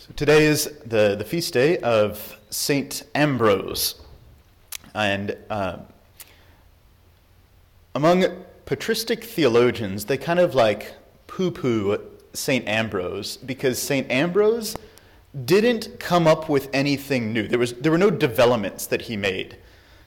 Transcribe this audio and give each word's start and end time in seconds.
So 0.00 0.14
today 0.16 0.46
is 0.46 0.64
the, 0.86 1.14
the 1.14 1.26
feast 1.26 1.52
day 1.52 1.76
of 1.76 2.38
Saint 2.48 3.02
Ambrose. 3.14 3.96
And 4.94 5.36
uh, 5.50 5.80
among 7.94 8.24
patristic 8.64 9.22
theologians, 9.22 10.06
they 10.06 10.16
kind 10.16 10.38
of 10.38 10.54
like 10.54 10.94
poo 11.26 11.50
poo 11.50 12.00
Saint 12.32 12.66
Ambrose 12.66 13.36
because 13.36 13.78
Saint 13.78 14.10
Ambrose 14.10 14.74
didn't 15.44 16.00
come 16.00 16.26
up 16.26 16.48
with 16.48 16.70
anything 16.72 17.34
new. 17.34 17.46
There, 17.46 17.58
was, 17.58 17.74
there 17.74 17.92
were 17.92 17.98
no 17.98 18.10
developments 18.10 18.86
that 18.86 19.02
he 19.02 19.18
made. 19.18 19.58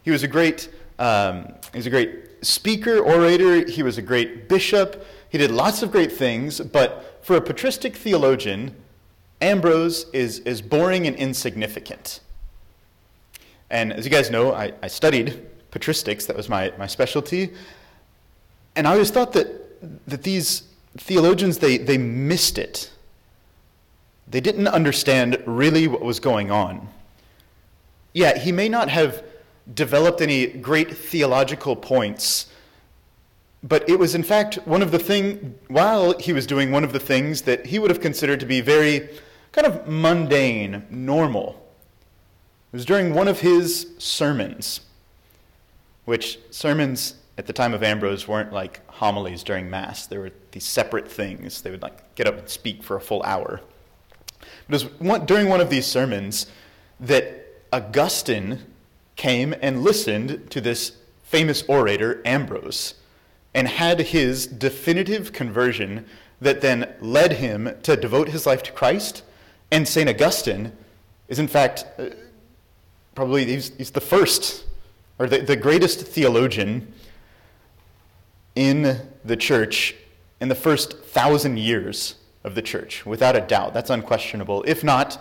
He 0.01 0.09
was 0.09 0.23
a 0.23 0.27
great, 0.27 0.69
um, 0.97 1.53
he 1.71 1.77
was 1.77 1.85
a 1.85 1.91
great 1.91 2.43
speaker, 2.43 2.97
orator, 2.97 3.69
he 3.69 3.83
was 3.83 3.99
a 3.99 4.01
great 4.01 4.49
bishop, 4.49 5.05
he 5.29 5.37
did 5.37 5.51
lots 5.51 5.83
of 5.83 5.91
great 5.91 6.11
things, 6.11 6.59
but 6.59 7.19
for 7.21 7.35
a 7.35 7.41
patristic 7.41 7.95
theologian, 7.95 8.75
Ambrose 9.43 10.05
is, 10.13 10.39
is 10.39 10.61
boring 10.61 11.07
and 11.07 11.15
insignificant. 11.15 12.21
And 13.69 13.91
as 13.91 14.05
you 14.05 14.11
guys 14.11 14.29
know, 14.29 14.53
I, 14.53 14.73
I 14.81 14.87
studied 14.87 15.45
patristics, 15.71 16.27
that 16.27 16.35
was 16.37 16.47
my, 16.47 16.71
my 16.77 16.87
specialty. 16.87 17.51
And 18.75 18.87
I 18.87 18.91
always 18.91 19.11
thought 19.11 19.33
that, 19.33 19.47
that 20.07 20.23
these 20.23 20.63
theologians, 20.97 21.57
they, 21.57 21.77
they 21.77 21.97
missed 21.97 22.57
it. 22.57 22.91
They 24.27 24.39
didn't 24.39 24.67
understand 24.67 25.41
really 25.45 25.87
what 25.87 26.01
was 26.01 26.19
going 26.19 26.51
on. 26.51 26.87
Yeah, 28.13 28.37
he 28.37 28.51
may 28.51 28.69
not 28.69 28.89
have 28.89 29.23
developed 29.73 30.21
any 30.21 30.47
great 30.47 30.95
theological 30.95 31.75
points, 31.75 32.47
but 33.63 33.87
it 33.89 33.97
was 33.97 34.13
in 34.13 34.23
fact 34.23 34.55
one 34.65 34.81
of 34.81 34.91
the 34.91 34.99
thing 34.99 35.55
while 35.67 36.17
he 36.19 36.33
was 36.33 36.45
doing 36.45 36.71
one 36.71 36.83
of 36.83 36.93
the 36.93 36.99
things 36.99 37.43
that 37.43 37.65
he 37.65 37.79
would 37.79 37.89
have 37.89 38.01
considered 38.01 38.39
to 38.39 38.45
be 38.45 38.61
very 38.61 39.09
kind 39.53 39.65
of 39.65 39.87
mundane, 39.87 40.85
normal. 40.89 41.65
It 42.73 42.77
was 42.77 42.85
during 42.85 43.13
one 43.13 43.27
of 43.29 43.39
his 43.39 43.87
sermons, 43.97 44.81
which 46.05 46.39
sermons 46.49 47.15
at 47.37 47.47
the 47.47 47.53
time 47.53 47.73
of 47.73 47.81
Ambrose 47.81 48.27
weren't 48.27 48.51
like 48.51 48.85
homilies 48.89 49.43
during 49.43 49.69
Mass. 49.69 50.05
They 50.05 50.17
were 50.17 50.31
these 50.51 50.65
separate 50.65 51.09
things. 51.09 51.61
They 51.61 51.71
would 51.71 51.81
like 51.81 52.15
get 52.15 52.27
up 52.27 52.37
and 52.37 52.49
speak 52.49 52.83
for 52.83 52.95
a 52.95 53.01
full 53.01 53.23
hour. 53.23 53.61
It 54.41 54.71
was 54.71 54.83
during 55.25 55.49
one 55.49 55.61
of 55.61 55.69
these 55.69 55.85
sermons 55.85 56.47
that 56.99 57.47
Augustine 57.71 58.59
came 59.15 59.53
and 59.61 59.83
listened 59.83 60.49
to 60.51 60.59
this 60.61 60.97
famous 61.23 61.63
orator, 61.67 62.21
Ambrose, 62.25 62.95
and 63.53 63.67
had 63.67 63.99
his 63.99 64.45
definitive 64.47 65.31
conversion 65.31 66.05
that 66.41 66.61
then 66.61 66.93
led 66.99 67.33
him 67.33 67.75
to 67.83 67.95
devote 67.95 68.29
his 68.29 68.45
life 68.45 68.63
to 68.63 68.71
Christ. 68.71 69.23
And 69.73 69.87
St. 69.87 70.07
Augustine 70.07 70.71
is, 71.27 71.39
in 71.39 71.47
fact, 71.47 71.87
uh, 71.97 72.09
probably 73.15 73.43
he's, 73.45 73.75
he's 73.75 73.89
the 73.89 74.01
first 74.01 74.65
or 75.17 75.25
the, 75.25 75.39
the 75.39 75.55
greatest 75.55 76.01
theologian 76.01 76.93
in 78.53 79.01
the 79.25 79.35
church 79.35 79.95
in 80.39 80.47
the 80.47 80.53
first 80.53 80.99
thousand 80.99 81.57
years 81.57 82.17
of 82.43 82.53
the 82.53 82.61
church, 82.61 83.03
without 83.03 83.35
a 83.35 83.41
doubt. 83.41 83.73
That's 83.73 83.89
unquestionable. 83.89 84.63
If 84.67 84.83
not, 84.83 85.19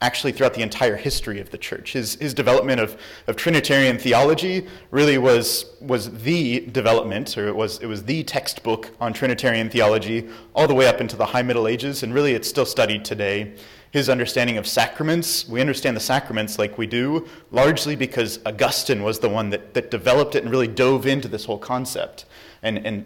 actually 0.00 0.32
throughout 0.32 0.54
the 0.54 0.62
entire 0.62 0.96
history 0.96 1.40
of 1.40 1.50
the 1.50 1.58
church. 1.58 1.92
His, 1.92 2.14
his 2.16 2.32
development 2.32 2.80
of, 2.80 2.96
of 3.26 3.34
Trinitarian 3.34 3.98
theology 3.98 4.66
really 4.92 5.18
was, 5.18 5.66
was 5.80 6.10
the 6.22 6.60
development, 6.60 7.36
or 7.36 7.48
it 7.48 7.56
was, 7.56 7.78
it 7.80 7.86
was 7.86 8.04
the 8.04 8.22
textbook 8.22 8.90
on 9.00 9.12
Trinitarian 9.12 9.68
theology 9.68 10.28
all 10.54 10.68
the 10.68 10.74
way 10.74 10.86
up 10.86 11.00
into 11.00 11.16
the 11.16 11.26
High 11.26 11.42
Middle 11.42 11.66
Ages, 11.66 12.04
and 12.04 12.14
really 12.14 12.34
it's 12.34 12.48
still 12.48 12.66
studied 12.66 13.04
today. 13.04 13.54
His 13.90 14.08
understanding 14.08 14.56
of 14.56 14.66
sacraments, 14.66 15.48
we 15.48 15.60
understand 15.60 15.96
the 15.96 16.00
sacraments 16.00 16.58
like 16.58 16.78
we 16.78 16.86
do, 16.86 17.26
largely 17.50 17.96
because 17.96 18.38
Augustine 18.46 19.02
was 19.02 19.18
the 19.18 19.28
one 19.28 19.50
that, 19.50 19.74
that 19.74 19.90
developed 19.90 20.34
it 20.36 20.42
and 20.44 20.52
really 20.52 20.68
dove 20.68 21.06
into 21.06 21.26
this 21.26 21.46
whole 21.46 21.58
concept. 21.58 22.24
And, 22.62 22.86
and 22.86 23.04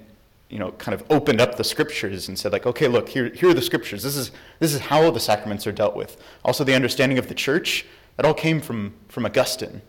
you 0.52 0.58
know, 0.58 0.70
kind 0.72 0.94
of 0.94 1.02
opened 1.08 1.40
up 1.40 1.56
the 1.56 1.64
scriptures 1.64 2.28
and 2.28 2.38
said, 2.38 2.52
like, 2.52 2.66
okay, 2.66 2.86
look, 2.86 3.08
here, 3.08 3.30
here 3.30 3.48
are 3.48 3.54
the 3.54 3.62
scriptures. 3.62 4.02
This 4.02 4.16
is, 4.16 4.32
this 4.58 4.74
is 4.74 4.80
how 4.80 5.10
the 5.10 5.18
sacraments 5.18 5.66
are 5.66 5.72
dealt 5.72 5.96
with. 5.96 6.22
Also, 6.44 6.62
the 6.62 6.74
understanding 6.74 7.16
of 7.16 7.28
the 7.28 7.34
church, 7.34 7.86
that 8.16 8.26
all 8.26 8.34
came 8.34 8.60
from, 8.60 8.92
from 9.08 9.24
Augustine. 9.24 9.80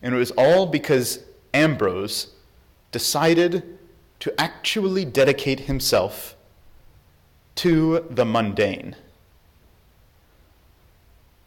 And 0.00 0.14
it 0.14 0.18
was 0.18 0.30
all 0.30 0.64
because 0.64 1.24
Ambrose 1.52 2.32
decided 2.90 3.78
to 4.20 4.40
actually 4.40 5.04
dedicate 5.04 5.60
himself 5.60 6.36
to 7.56 8.06
the 8.08 8.24
mundane. 8.24 8.96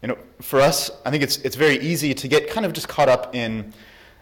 You 0.03 0.09
know, 0.09 0.17
for 0.39 0.61
us, 0.61 0.91
I 1.03 1.09
think 1.09 1.23
it's, 1.23 1.37
it's 1.37 1.55
very 1.55 1.79
easy 1.79 2.13
to 2.13 2.27
get 2.27 2.47
kind 2.47 2.63
of 2.63 2.73
just 2.73 2.87
caught 2.87 3.09
up 3.09 3.33
in 3.33 3.73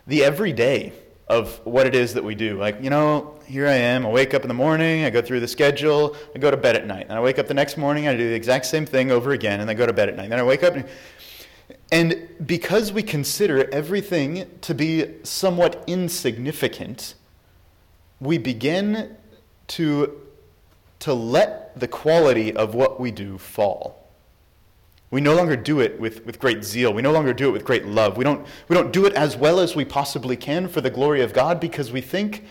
the 0.07 0.23
everyday 0.23 0.93
of 1.27 1.59
what 1.65 1.87
it 1.87 1.95
is 1.95 2.13
that 2.13 2.23
we 2.23 2.35
do. 2.35 2.57
Like, 2.57 2.81
you 2.81 2.89
know, 2.89 3.39
here 3.47 3.67
I 3.67 3.73
am. 3.73 4.05
I 4.05 4.09
wake 4.09 4.33
up 4.33 4.43
in 4.43 4.47
the 4.47 4.53
morning, 4.53 5.05
I 5.05 5.09
go 5.09 5.21
through 5.21 5.39
the 5.39 5.47
schedule, 5.47 6.15
I 6.35 6.39
go 6.39 6.51
to 6.51 6.57
bed 6.57 6.75
at 6.75 6.85
night. 6.85 7.07
And 7.09 7.13
I 7.13 7.19
wake 7.19 7.39
up 7.39 7.47
the 7.47 7.53
next 7.53 7.77
morning, 7.77 8.07
I 8.07 8.15
do 8.15 8.29
the 8.29 8.35
exact 8.35 8.65
same 8.65 8.85
thing 8.85 9.11
over 9.11 9.31
again, 9.31 9.59
and 9.59 9.69
I 9.69 9.73
go 9.73 9.85
to 9.85 9.93
bed 9.93 10.09
at 10.09 10.15
night. 10.15 10.29
Then 10.29 10.39
I 10.39 10.43
wake 10.43 10.63
up. 10.63 10.75
And, 10.75 10.85
and 11.91 12.27
because 12.45 12.93
we 12.93 13.01
consider 13.01 13.67
everything 13.71 14.47
to 14.61 14.75
be 14.75 15.15
somewhat 15.23 15.83
insignificant, 15.87 17.15
we 18.19 18.37
begin 18.37 19.17
to, 19.67 20.21
to 20.99 21.13
let 21.13 21.79
the 21.79 21.87
quality 21.87 22.55
of 22.55 22.75
what 22.75 22.99
we 22.99 23.09
do 23.09 23.39
fall. 23.39 24.04
We 25.11 25.21
no 25.21 25.35
longer 25.35 25.55
do 25.55 25.79
it 25.79 25.99
with, 25.99 26.25
with 26.25 26.39
great 26.39 26.63
zeal. 26.63 26.93
We 26.93 27.01
no 27.01 27.11
longer 27.11 27.33
do 27.33 27.47
it 27.49 27.51
with 27.51 27.63
great 27.63 27.85
love. 27.85 28.17
We 28.17 28.23
don't, 28.23 28.45
we 28.67 28.75
don't 28.75 28.91
do 28.91 29.05
it 29.05 29.13
as 29.13 29.37
well 29.37 29.59
as 29.59 29.75
we 29.75 29.85
possibly 29.85 30.35
can 30.35 30.67
for 30.67 30.81
the 30.81 30.89
glory 30.89 31.21
of 31.21 31.33
God 31.33 31.59
because 31.59 31.91
we 31.91 32.01
think 32.01 32.43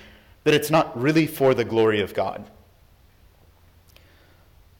that 0.45 0.55
it's 0.55 0.71
not 0.71 0.99
really 0.99 1.27
for 1.27 1.55
the 1.55 1.65
glory 1.65 2.01
of 2.01 2.15
God. 2.15 2.49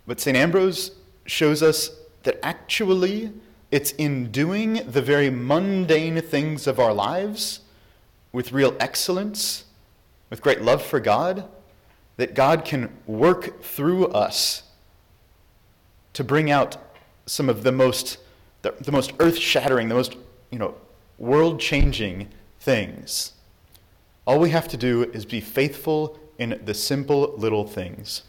But 0.07 0.21
St. 0.21 0.37
Ambrose 0.37 0.93
shows 1.27 1.63
us 1.63 1.91
that 2.23 2.39
actually 2.43 3.33
it's 3.71 3.93
in 3.93 4.31
doing 4.31 4.83
the 4.87 5.03
very 5.03 5.31
mundane 5.31 6.21
things 6.21 6.67
of 6.67 6.79
our 6.79 6.93
lives 6.93 7.61
with 8.33 8.53
real 8.53 8.77
excellence, 8.79 9.65
with 10.31 10.43
great 10.43 10.63
love 10.63 10.83
for 10.83 11.01
God, 11.01 11.49
that 12.17 12.35
God 12.35 12.65
can 12.65 12.95
work 13.07 13.63
through 13.63 14.07
us 14.09 14.63
to 16.13 16.23
bring 16.23 16.51
out 16.51 16.77
some 17.27 17.49
of 17.49 17.63
the 17.63 17.73
most, 17.73 18.19
the, 18.63 18.75
the 18.81 18.93
most 18.93 19.13
earth 19.21 19.39
shattering, 19.39 19.89
the 19.89 19.95
most 19.95 20.17
you 20.51 20.59
know, 20.59 20.75
world 21.19 21.61
changing 21.61 22.29
things. 22.61 23.33
All 24.27 24.39
we 24.39 24.51
have 24.51 24.69
to 24.69 24.77
do 24.77 25.05
is 25.13 25.25
be 25.25 25.41
faithful 25.41 26.19
in 26.39 26.61
the 26.65 26.75
simple 26.75 27.35
little 27.37 27.67
things. 27.67 28.23